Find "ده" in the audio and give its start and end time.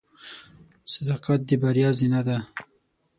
2.27-2.37